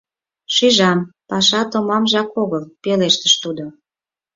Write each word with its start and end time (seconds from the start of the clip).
—Шижам, 0.55 0.99
паша 1.29 1.61
томамжак 1.71 2.29
огыл,— 2.41 2.63
пелештыш 2.83 3.33
тудо. 3.43 3.65